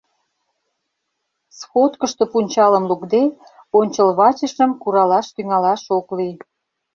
Сходкышто 1.57 2.23
пунчалым 2.31 2.83
лукде, 2.89 3.23
ончылвачашым 3.79 4.71
куралаш 4.81 5.27
тӱҥалаш 5.35 5.83
ок 5.97 6.07
лий. 6.17 6.35